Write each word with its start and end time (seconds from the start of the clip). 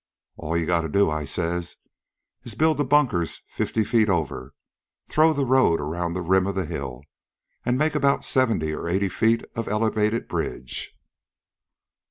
'All 0.35 0.57
you 0.57 0.65
gotta 0.65 0.89
do,' 0.89 1.11
I 1.11 1.25
says, 1.25 1.77
'is 2.43 2.53
to 2.53 2.57
build 2.57 2.77
the 2.77 2.83
bunkers 2.83 3.43
fifty 3.49 3.83
feet 3.83 4.09
over, 4.09 4.55
throw 5.07 5.31
the 5.31 5.45
road 5.45 5.79
around 5.79 6.13
the 6.13 6.23
rim 6.23 6.47
of 6.47 6.55
the 6.55 6.65
hill, 6.65 7.03
an' 7.67 7.77
make 7.77 7.93
about 7.93 8.25
seventy 8.25 8.73
or 8.73 8.89
eighty 8.89 9.09
feet 9.09 9.43
of 9.55 9.67
elevated 9.67 10.27
bridge.' 10.27 10.97